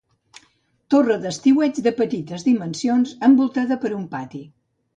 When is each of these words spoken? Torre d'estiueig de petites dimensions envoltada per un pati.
Torre 0.93 1.17
d'estiueig 1.25 1.83
de 1.89 1.93
petites 2.01 2.47
dimensions 2.49 3.15
envoltada 3.31 3.81
per 3.85 3.95
un 4.03 4.13
pati. 4.19 4.47